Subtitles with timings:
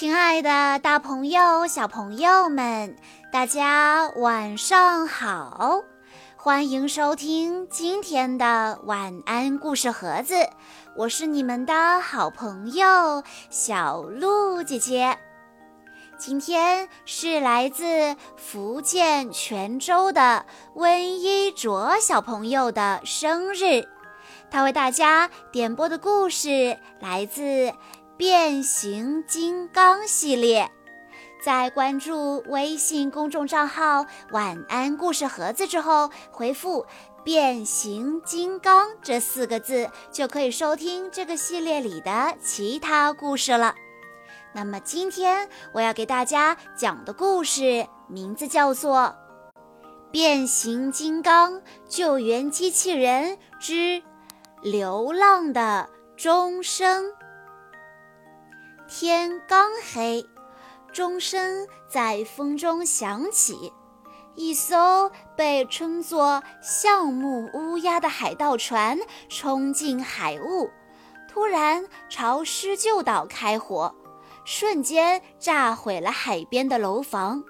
[0.00, 2.96] 亲爱的，大朋友、小朋友们，
[3.30, 5.82] 大家晚上好！
[6.36, 10.48] 欢迎收听今天的晚安故事盒子，
[10.96, 15.18] 我是你们的好朋友小鹿姐姐。
[16.16, 20.46] 今天是来自福建泉州的
[20.76, 23.86] 温一卓小朋友的生日，
[24.50, 27.70] 他为大家点播的故事来自。
[28.20, 30.70] 变形金刚系列，
[31.42, 36.84] 在关注微信公众账号“晚安故事盒子”之后，回复
[37.24, 43.74] “变形金刚”这四个字，就可以收听这个系列里的其他故事了。
[44.52, 49.16] 那么今天我要给大家讲的故事名字叫做
[50.10, 54.02] 《变形金刚救援机器人之
[54.60, 57.06] 流浪的钟声》。
[58.92, 60.26] 天刚黑，
[60.92, 63.72] 钟声在风中响起。
[64.34, 70.68] 一艘被称作“橡木乌鸦”的海盗船冲进海雾，
[71.28, 73.94] 突然朝施救岛开火，
[74.44, 77.44] 瞬间炸毁了海边的楼房。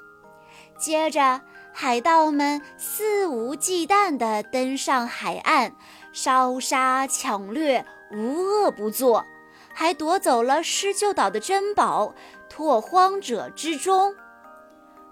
[0.79, 1.41] 接着，
[1.73, 5.75] 海盗们肆无忌惮地登上海岸，
[6.13, 9.25] 烧杀抢掠，无恶不作。
[9.73, 12.15] 还夺走了施救岛的珍宝——
[12.51, 14.15] 拓荒者之钟，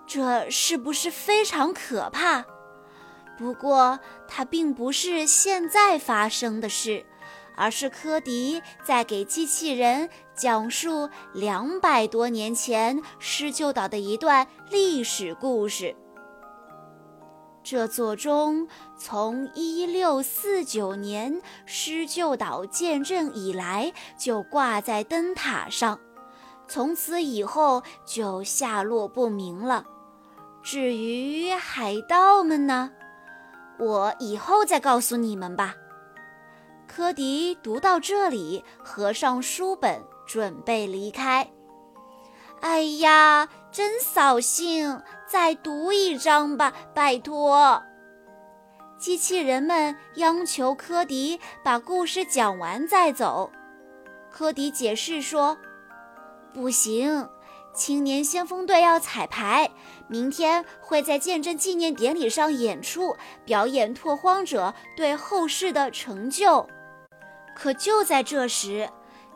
[0.06, 2.44] 这是不是非常可怕？
[3.38, 7.06] 不过，它并不是现在发生的事，
[7.56, 15.94] 而是科迪在给机器人讲述两百多年前施救岛的一段历史故事。
[17.70, 18.66] 这座钟
[18.96, 26.00] 从1649年施救岛建镇以来就挂在灯塔上，
[26.66, 29.84] 从此以后就下落不明了。
[30.62, 32.90] 至于海盗们呢，
[33.78, 35.74] 我以后再告诉你们吧。
[36.86, 41.46] 科迪读到这里，合上书本，准备离开。
[42.60, 45.00] 哎呀，真扫兴！
[45.26, 47.82] 再读一章吧，拜托！
[48.98, 53.52] 机器人们央求科迪把故事讲完再走。
[54.30, 55.56] 科迪解释说
[56.52, 57.28] ：“不行，
[57.72, 59.70] 青年先锋队要彩排，
[60.08, 66.68] 明天会在见证纪念典礼上演出，表演拓荒者对后世的成就。”
[67.54, 68.88] 可就在这时，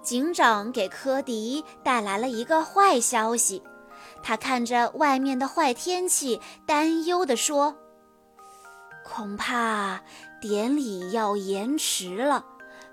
[0.03, 3.63] 警长给科迪带来了一个坏消息。
[4.23, 7.77] 他看着外面的坏天气，担忧地说
[9.05, 10.01] ：“恐怕
[10.41, 12.45] 典礼要延迟了，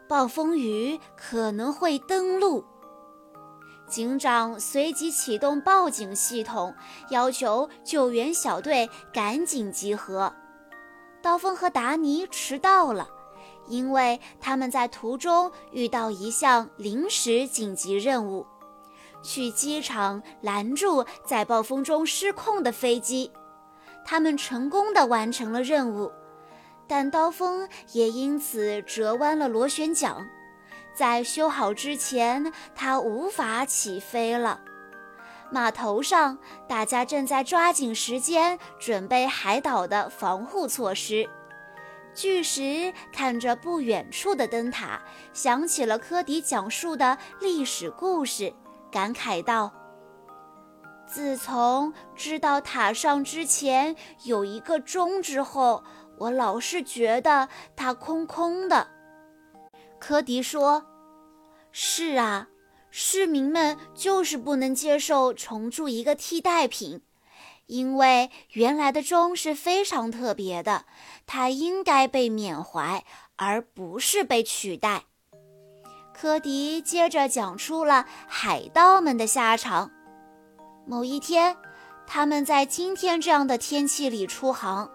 [0.08, 2.64] 暴风雨可能会登陆。”
[3.90, 6.76] 警长随即启动报警系统，
[7.10, 10.32] 要求救援小队赶紧集合。
[11.24, 13.10] 刀锋和达尼迟到了，
[13.70, 18.46] 因为他们在途中遇到一项临时紧急任务。
[19.22, 23.32] 去机场拦住在暴风中失控的飞机，
[24.06, 26.12] 他们成功的完成了任务，
[26.88, 30.26] 但刀锋也因此折弯了螺旋桨，
[30.94, 34.62] 在修好之前，它无法起飞了。
[35.52, 36.38] 码头上，
[36.68, 41.30] 大家正在抓紧时间准备海岛的防护措施。
[42.14, 45.02] 巨石看着不远处的灯塔，
[45.34, 48.54] 想起了科迪讲述的历史故事。
[48.92, 49.72] 感慨道
[51.08, 55.84] ：“自从知道塔上之前有一个钟之后，
[56.18, 58.88] 我老是觉得它空空的。”
[60.00, 60.84] 科迪说
[61.72, 62.48] ：“是啊，
[62.90, 67.02] 市民们就是不能接受重铸一个替代品，
[67.70, 70.86] 因为原来的钟是非常特别的，
[71.28, 75.04] 它应该被缅怀，而不是被取代。”
[76.12, 79.92] 科迪接着讲出了海盗们的下场。
[80.88, 81.56] 某一天，
[82.08, 84.90] 他们在今天这样的天气里出航，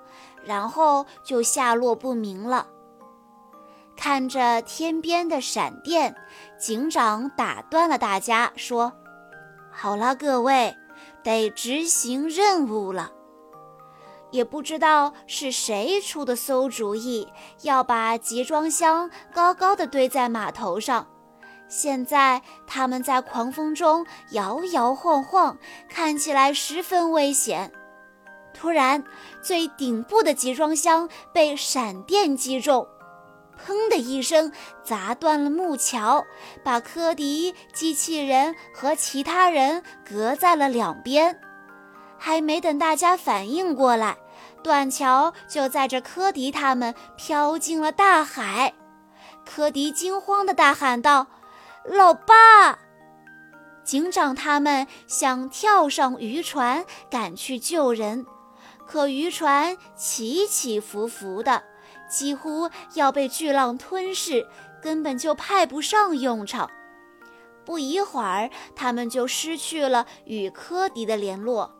[0.44, 2.66] 然后就下落不明了。
[3.96, 6.16] 看着天边的闪电，
[6.58, 8.92] 警长打断了大家，说
[9.70, 10.76] ：“好了，各位，
[11.24, 13.10] 得执行任务了。”
[14.30, 17.28] 也不知道是谁出的馊主意，
[17.62, 21.06] 要把集装箱高高的堆在码头上。
[21.68, 25.56] 现在他们在狂风中摇摇晃晃，
[25.88, 27.72] 看起来十分危险。
[28.52, 29.02] 突然，
[29.40, 32.86] 最顶部的集装箱被闪电击中，
[33.64, 34.52] 砰的一声
[34.82, 36.26] 砸断了木桥，
[36.62, 41.40] 把科迪、机器人和其他人隔在了两边。
[42.18, 44.18] 还没等大家反应过来，
[44.62, 48.74] 断桥就载着科迪他们飘进了大海。
[49.46, 51.26] 科迪惊慌地大喊道
[51.84, 52.78] ：“老爸！”
[53.84, 58.24] 警长他们想跳上渔船赶去救人，
[58.86, 61.62] 可渔船起起伏伏的，
[62.14, 64.46] 几乎要被巨浪吞噬，
[64.80, 66.70] 根本就派不上用场。
[67.64, 71.74] 不一会儿，他们就失去了与科迪的联络。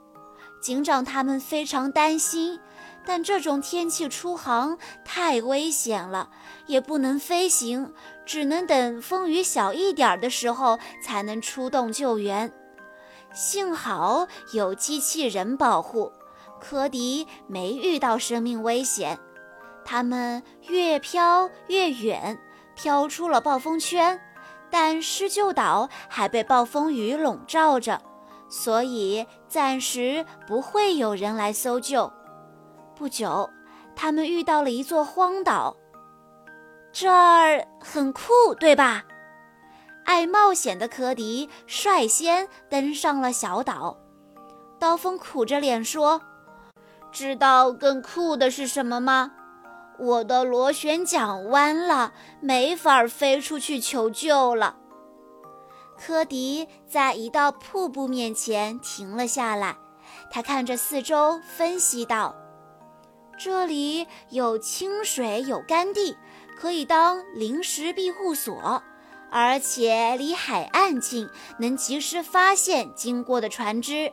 [0.61, 2.59] 警长他们非常担心。
[3.07, 6.31] 但这种天气出航太危险了，
[6.65, 7.93] 也不能飞行，
[8.25, 12.51] 只能等风雨小一点的时候才能出动救援。
[13.35, 16.11] 幸好有机器人保护，
[16.59, 19.19] 科迪没遇到生命危险。
[19.85, 22.39] 他们越飘越远，
[22.75, 24.21] 飘出了暴风圈，
[24.71, 28.01] 但施救岛还被暴风雨笼罩着，
[28.49, 32.13] 所以暂时不会有人来搜救。
[32.97, 33.49] 不久，
[33.95, 35.77] 他们遇到了一座荒岛。
[36.93, 38.23] 这儿很酷，
[38.59, 39.05] 对吧？
[40.05, 43.97] 爱冒险的科迪率先登上了小岛。
[44.79, 46.21] 刀锋苦着脸说
[47.11, 49.33] ：“知道更酷的是什么吗？
[49.99, 54.76] 我的螺旋桨弯了，没法飞出去求救了。”
[55.96, 59.76] 科迪在一道瀑布面前停了下来，
[60.31, 62.35] 他看着四周，分析道。
[63.38, 66.17] 这里有清水，有干地，
[66.56, 68.82] 可以当临时庇护所，
[69.31, 74.12] 而且离海岸近，能及时发现经过的船只。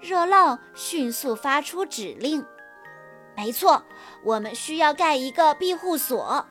[0.00, 2.44] 热浪迅速发出指令
[3.36, 3.82] ：“没错，
[4.24, 6.46] 我们需要盖一个庇护所。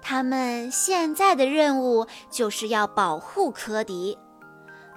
[0.00, 4.18] 他们现在的任务就是要保护科迪。”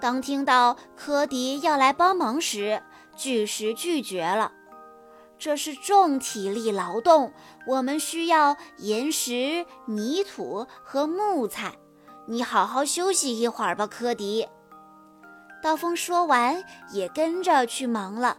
[0.02, 2.84] 当听到科迪要来帮忙时，
[3.16, 4.52] 巨石拒绝了。
[5.38, 7.34] 这是重体力劳动，
[7.68, 11.74] 我们需要岩石、泥土和木材。
[12.28, 14.48] 你好好休息一会儿吧，科迪。
[15.62, 18.38] 刀锋说完，也跟着去忙了。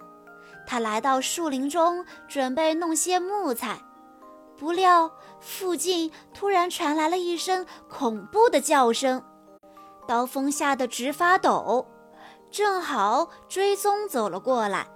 [0.66, 3.78] 他来到树林中，准备弄些木材。
[4.58, 5.10] 不料，
[5.40, 9.22] 附近突然传来了一声恐怖的叫声，
[10.08, 11.86] 刀锋吓得直发抖。
[12.50, 14.86] 正好追踪走了过来。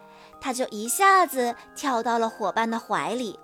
[0.41, 3.39] 他就一下子跳到了伙伴的怀里。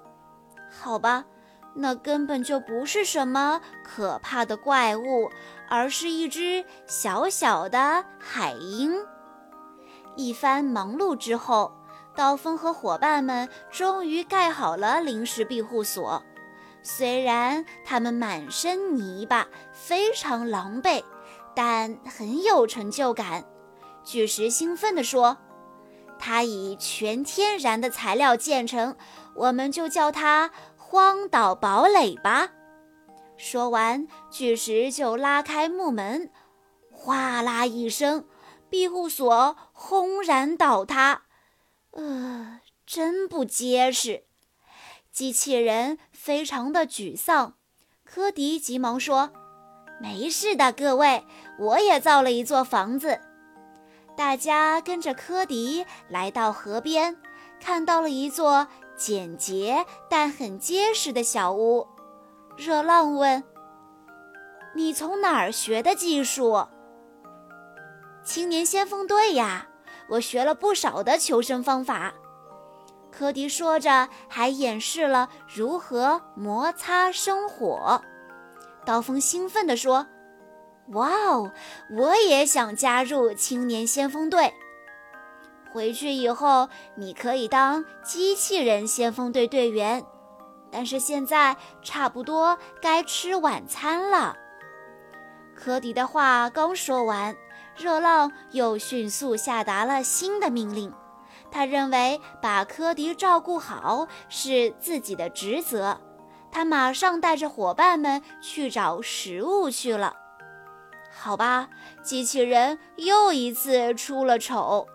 [0.70, 1.26] 好吧，
[1.75, 5.31] 那根本就不是什么可怕的怪物，
[5.69, 8.94] 而是一只小小的海鹰。
[10.17, 11.70] 一番忙碌之后，
[12.16, 16.22] 刀锋和伙伴们终于盖好了临时庇护所。
[16.82, 21.04] 虽然他们满身泥巴，非常狼狈，
[21.54, 23.44] 但很有成就感。
[24.02, 25.36] 巨石兴奋地说。
[26.18, 28.96] 它以全天然的材料建成，
[29.34, 32.48] 我们就叫它荒岛堡垒吧。
[33.36, 36.30] 说完，巨石就拉开木门，
[36.90, 38.24] 哗啦一声，
[38.70, 41.24] 庇护所轰然倒塌。
[41.96, 44.25] 呃，真不结实。
[45.10, 47.54] 机器人非常的沮丧。
[48.04, 49.32] 科迪急忙说
[50.00, 51.25] ：“没事的，各位，
[51.59, 53.18] 我也造了一座房子。”
[54.14, 57.16] 大家跟着科迪来到河边，
[57.61, 61.87] 看到了一座简洁但很结实的小屋。
[62.59, 63.42] 热浪问
[64.76, 66.66] ：“你从哪儿学的技术
[68.23, 69.68] ？”“青年先锋队呀，
[70.08, 72.12] 我学了不少的求生方法。”
[73.10, 78.02] 科迪说着，还演示了如何摩擦生火。
[78.84, 80.06] 刀锋兴奋地说。
[80.90, 81.50] 哇哦！
[81.98, 84.54] 我也想加入青年先锋队。
[85.72, 90.04] 回去以后，你可以当机器人先锋队队员。
[90.70, 94.36] 但是现在差不多该吃晚餐了。
[95.56, 97.36] 科迪的话刚说完，
[97.76, 100.92] 热浪又迅速下达了新的命令。
[101.50, 106.00] 他认为把科迪照顾好是自己的职责。
[106.50, 110.16] 他马上带着伙伴们去找食物去了。
[111.14, 111.68] 好吧，
[112.02, 114.87] 机器人又一次出了丑。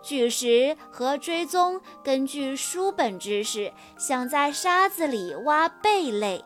[0.00, 6.44] 巨石和追踪根据书本知识，想在沙子里挖贝类，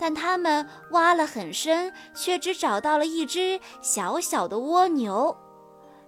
[0.00, 5.36] 但他们挖了很深，却只找到了一只小小的蜗牛。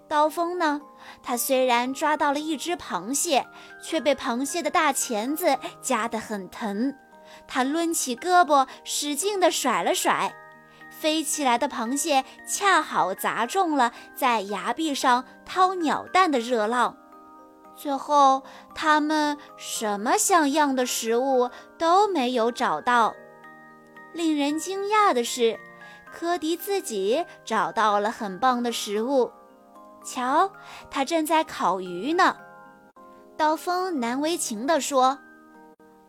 [0.08, 0.80] 刀锋呢？
[1.22, 3.46] 他虽然抓到了一只螃蟹，
[3.82, 6.94] 却被螃蟹的大钳子夹得很疼。
[7.46, 10.34] 他抡起胳膊，使劲地甩了甩，
[10.90, 16.96] 飞起来的螃蟹恰好砸中了在崖壁上掏鸟蛋的热浪。
[17.76, 18.42] 最后，
[18.74, 23.14] 他们什么像样的食物都没有找到。
[24.12, 25.58] 令人惊讶的是，
[26.12, 29.32] 科迪自己找到了很棒的食物。
[30.04, 30.52] 瞧，
[30.90, 32.36] 他正在烤鱼呢。
[33.36, 35.18] 刀锋难为情地说：“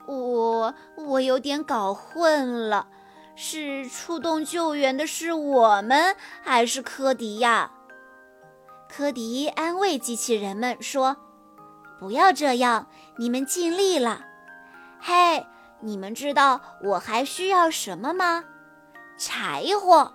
[0.07, 2.87] 我我有点搞混了，
[3.35, 7.71] 是出动救援的是我们还是科迪呀？”
[8.89, 11.17] 科迪安慰机器人们说。
[11.99, 14.25] 不要这样，你们尽力了。
[14.99, 15.45] 嘿，
[15.85, 18.45] 你们知道我还需要什么吗？
[19.17, 20.13] 柴火！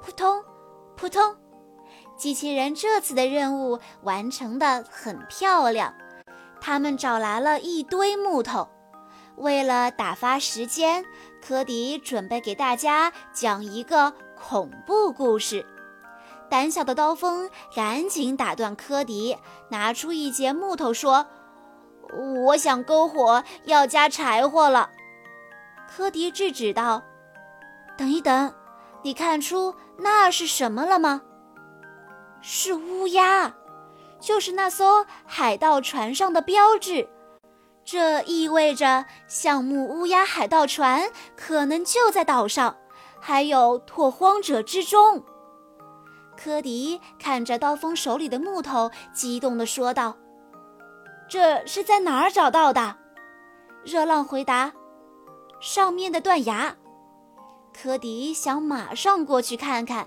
[0.00, 0.42] 扑通，
[0.96, 1.36] 扑通，
[2.16, 5.94] 机器人这次的任务完成的很漂亮。
[6.58, 8.66] 他们找来了一堆木头。
[9.36, 11.04] 为了打发时间，
[11.46, 15.66] 科迪准备给大家讲一个恐怖故事。
[16.48, 19.36] 胆小的刀锋赶紧打断科迪，
[19.68, 21.26] 拿出一截木头说
[22.12, 24.90] ：“我想篝火，要加柴火了。”
[25.88, 27.02] 科迪制止道
[27.98, 28.54] ：“等一等，
[29.02, 31.22] 你看出那是什么了吗？
[32.40, 33.54] 是乌鸦，
[34.18, 37.08] 就是那艘海盗船上的标志。
[37.84, 42.76] 这意味着项目乌鸦海盗船可能就在岛上，
[43.20, 45.22] 还有拓荒者之中。”
[46.42, 50.16] 科迪看着刀锋手里的木头，激动地说道
[51.32, 52.94] ：“这是在哪儿找到的？”
[53.86, 54.70] 热浪回答
[55.62, 56.76] ：“上面的断崖。”
[57.72, 60.06] 科迪想马上过去看看，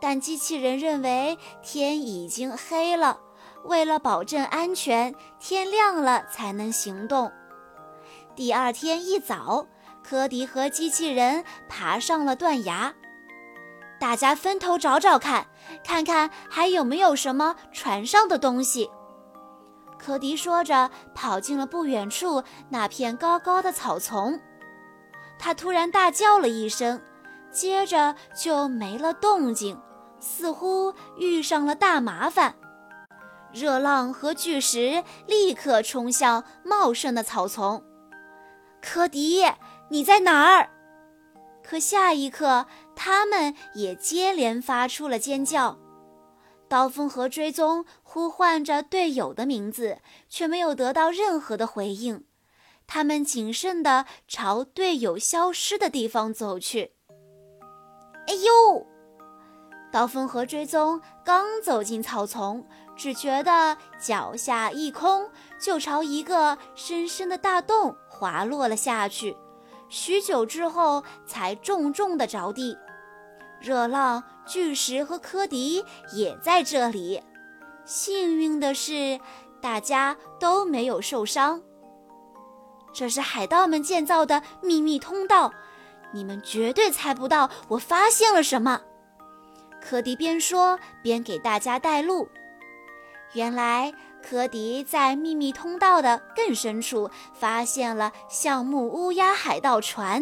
[0.00, 3.20] 但机器人认为天已经黑了，
[3.62, 7.30] 为了保证安全，天亮了才能行动。
[8.34, 9.68] 第二天一早，
[10.02, 12.92] 科迪和机器人爬上了断崖。
[14.00, 15.46] 大家分头找找看，
[15.84, 18.90] 看看还有没有什么船上的东西。
[19.98, 24.38] 科迪说着，跑进了不远处那片高高的草丛。
[25.38, 27.00] 他突然大叫了一声，
[27.50, 29.78] 接着就没了动静，
[30.20, 32.54] 似乎遇上了大麻烦。
[33.52, 37.82] 热浪和巨石立刻冲向茂盛的草丛。
[38.82, 39.44] 科迪，
[39.88, 40.70] 你在哪儿？
[41.64, 45.78] 可下一刻，他们也接连发出了尖叫。
[46.68, 52.24] 刀锋和追踪呼唤着队友的名字，却没有得到任何的回应。
[52.86, 56.92] 他们谨慎地朝队友消失的地方走去。
[58.28, 58.86] 哎呦！
[59.92, 65.30] 刀锋和追踪刚走进草丛，只觉得脚下一空，
[65.60, 69.36] 就朝一个深深的大洞滑落了下去。
[69.88, 72.76] 许久之后，才重重的着地。
[73.60, 77.22] 热浪、巨石和科迪也在这里。
[77.84, 79.20] 幸运的是，
[79.60, 81.60] 大家都没有受伤。
[82.92, 85.52] 这是海盗们建造的秘密通道，
[86.12, 88.80] 你们绝对猜不到我发现了什么。
[89.80, 92.28] 科迪边说边给大家带路。
[93.32, 93.92] 原来。
[94.28, 100.20] 科迪在秘密通道的更深处发现了橡木乌鸦海盗船，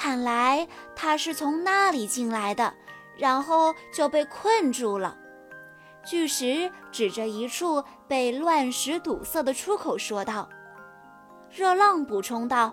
[0.00, 2.72] 看来他是从那里进来的，
[3.16, 5.16] 然后就被困住了。
[6.04, 10.48] 巨石指着一处被乱石堵塞的出口说道。
[11.50, 12.72] 热浪补充道：“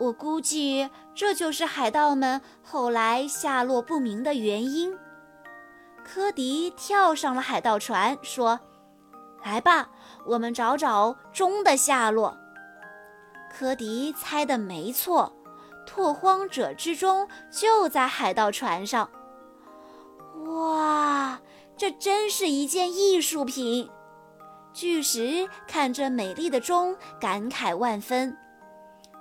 [0.00, 4.96] 我估计这就是海盗们后来下落不明的原因。”
[6.02, 8.58] 科迪跳上了海盗船，说。
[9.44, 9.90] 来吧，
[10.24, 12.34] 我们找找钟的下落。
[13.52, 15.30] 科迪猜的没错，
[15.94, 19.08] 拓荒者之钟就在海盗船上。
[20.46, 21.40] 哇，
[21.76, 23.88] 这真是一件艺术品！
[24.72, 28.36] 巨石看着美丽的钟，感慨万分。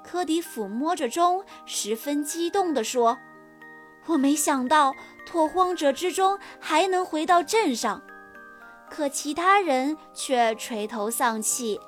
[0.03, 3.20] 科迪抚摸着钟，十分激动地说
[4.10, 4.96] ：“我没想到
[5.27, 8.01] 拓荒者之钟还能回到镇上。”
[8.89, 11.80] 可其他人却垂头丧气，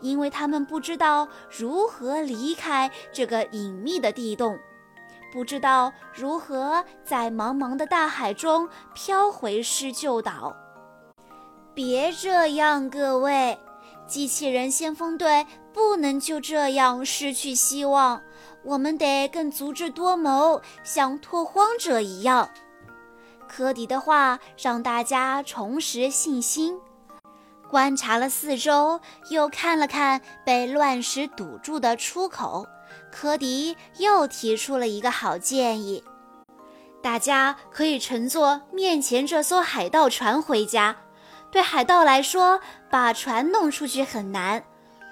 [0.00, 4.58] 因为他们不知道如何离开这个隐秘的地洞，
[5.32, 10.56] 不知道如何在茫茫的大海中飘回施救岛。
[11.74, 13.58] 别这样，各位，
[14.06, 18.20] 机器人先锋队不能就这样失去希望，
[18.64, 22.50] 我们得更足智多谋，像拓荒者一样。
[23.48, 26.78] 科迪的话让大家重拾信心。
[27.70, 32.66] 观察了四周，又看了看被乱石堵住的出口，
[33.12, 36.02] 科迪又提出了一个好建议：
[37.00, 40.96] 大家可以乘坐面前这艘海盗船回家。
[41.52, 42.60] 对海盗来说，
[42.90, 44.62] 把船弄出去很难；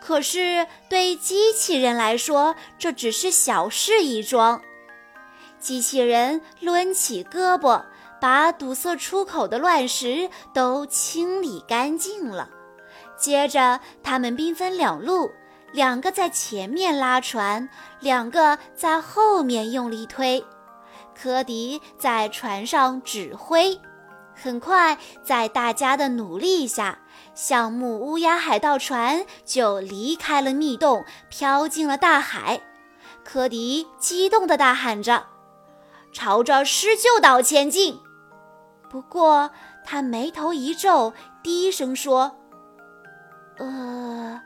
[0.00, 4.62] 可是对机器人来说，这只是小事一桩。
[5.60, 7.84] 机器人抡起胳膊，
[8.20, 12.50] 把堵塞出口的乱石都清理干净了。
[13.16, 15.30] 接着，他们兵分两路，
[15.72, 17.68] 两个在前面拉船，
[18.00, 20.44] 两个在后面用力推。
[21.20, 23.80] 科迪在船上指挥。
[24.40, 27.00] 很快，在大家的努力下，
[27.34, 32.60] 橡木乌鸦海盗船就离开了密洞，飘进了大海。
[33.24, 35.26] 科迪激动地大喊着
[36.14, 37.98] ：“朝着施救岛前进！”
[38.90, 39.50] 不过，
[39.84, 42.36] 他眉头一皱，低声说
[43.58, 44.40] ：“呃，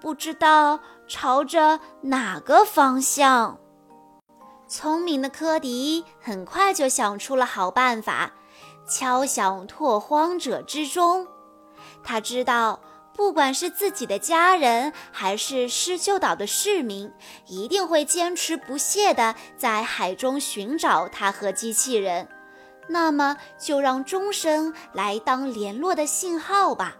[0.00, 3.58] 不知道朝着哪个方向。”
[4.66, 8.32] 聪明的科迪很快就想出了好办法。
[8.86, 11.26] 敲响拓荒者之钟，
[12.02, 12.80] 他知道，
[13.14, 17.10] 不管是自己的家人，还是施救岛的市民，
[17.46, 22.28] 一定会坚持不懈地在海中寻找他和机器人。
[22.86, 26.96] 那么，就让钟声来当联络的信号吧。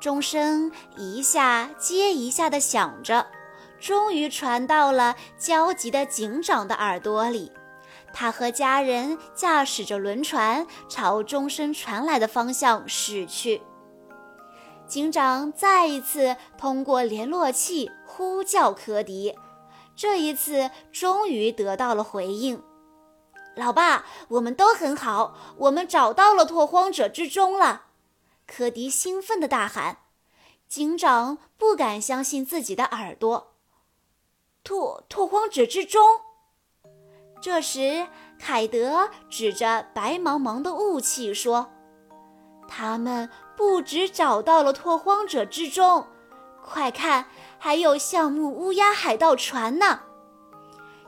[0.00, 3.26] 钟声一下接一下地响着，
[3.80, 7.52] 终于传到了焦急的警长的耳朵里。
[8.12, 13.62] 他和家人驾驶着轮船朝钟声传来的方向驶去。
[14.86, 19.34] 警长再一次通过联络器呼叫科迪，
[19.96, 22.62] 这一次终于得到了回应。
[23.54, 27.86] 老爸，我们都很好，我们找到了拓荒者之钟了！
[28.46, 29.98] 科迪兴奋地大喊。
[30.68, 33.52] 警长不敢相信自己的耳朵。
[34.64, 36.00] 拓拓荒者之钟！
[37.42, 38.06] 这时，
[38.38, 41.70] 凯德指着白茫茫的雾气说
[42.66, 46.06] ：“他们不止找到了拓荒者之钟，
[46.64, 47.26] 快看，
[47.58, 50.00] 还有橡木乌鸦海盗船呢！”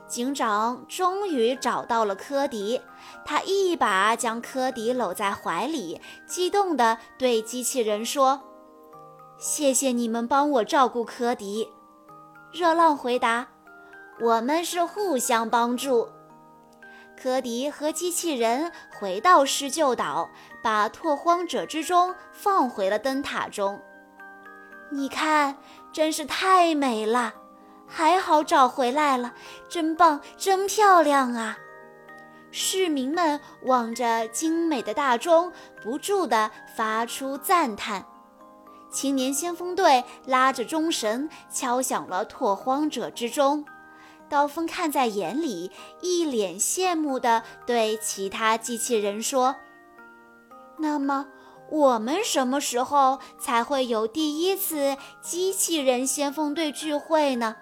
[0.07, 2.79] 警长终于找到了科迪，
[3.25, 8.41] 他一把将科迪搂在怀里，激动地对机器人说
[9.37, 11.67] ：“谢谢你们帮我照顾科迪。”
[12.53, 13.47] 热浪回答
[14.21, 16.07] ：“我们是互相帮助。”
[17.21, 20.29] 科迪和机器人回到施救岛，
[20.61, 23.81] 把拓荒者之钟放回了灯塔中。
[24.91, 25.57] 你看，
[25.91, 27.33] 真是太美了！
[27.87, 29.33] 还好找回来了，
[29.69, 31.57] 真棒，真漂亮啊！
[32.51, 35.51] 市民们望着精美的大钟，
[35.83, 38.05] 不住地发出赞叹。
[38.91, 43.65] 青年先锋队拉着钟绳，敲响了拓荒者之钟。
[44.29, 45.69] 刀锋看在眼里，
[46.01, 49.55] 一脸羡慕地对其他机器人说
[50.79, 51.27] ：“那么，
[51.69, 57.55] 我们什么时候才会有第一次机器人先锋队聚会呢？”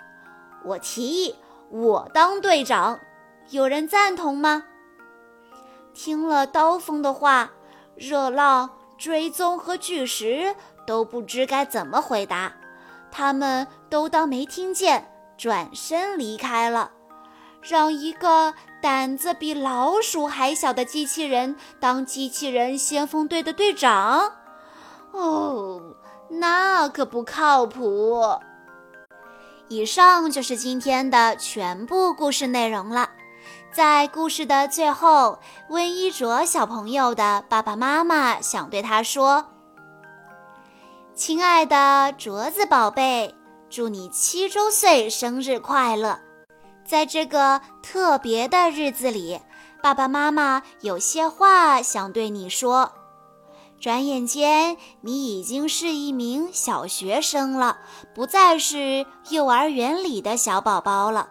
[0.63, 1.36] 我提议，
[1.69, 2.99] 我当队长，
[3.49, 4.63] 有人赞同吗？
[5.93, 7.52] 听了刀锋的话，
[7.95, 10.56] 热浪、追踪和巨石
[10.88, 12.54] 都不知该怎么回答，
[13.12, 15.10] 他们都当没听见。
[15.36, 16.91] 转身离开了，
[17.62, 24.32] 让一个胆子比老鼠还小的机器人当机器人先锋队的队长，
[25.12, 25.82] 哦，
[26.30, 28.21] 那可不靠谱。
[29.73, 33.09] 以上就是今天的全部故事内容了。
[33.71, 39.47] 在故事的最后，温一卓小朋友的爸爸妈妈想对他说
[41.15, 43.33] ：“亲爱的镯子宝贝。”
[43.71, 46.19] 祝你七周岁生日快乐！
[46.86, 49.41] 在这个特别的日子里，
[49.81, 52.93] 爸爸妈妈有些话想对你说。
[53.83, 57.79] 转眼间，你已经是一名小学生了，
[58.15, 61.27] 不再是幼儿园里的小宝宝了。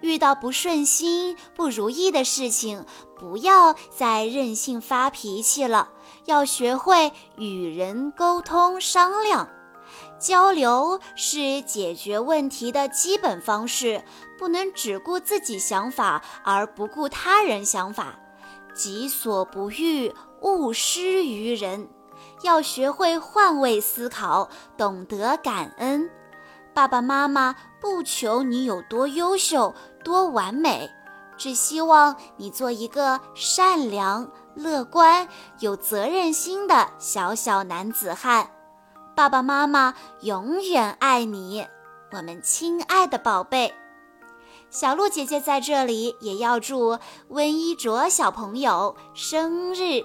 [0.00, 2.84] 遇到不顺心、不如意的事情，
[3.16, 5.88] 不要再任性发脾气了，
[6.24, 9.48] 要学会与人沟通商量。
[10.18, 14.02] 交流是解决问题的基本方式，
[14.36, 18.18] 不能只顾自己想法而不顾他人想法。
[18.74, 20.12] 己所不欲，
[20.44, 21.88] 勿施于人。
[22.42, 26.08] 要学会换位思考，懂得感恩。
[26.72, 30.90] 爸爸妈妈不求你有多优秀、多完美，
[31.36, 35.26] 只希望你做一个善良、乐观、
[35.60, 38.50] 有责任心的小小男子汉。
[39.16, 41.66] 爸爸妈妈永远爱你，
[42.12, 43.72] 我们亲爱的宝贝。
[44.70, 50.04] 小鹿姐姐在这里也要祝温一卓小朋友生日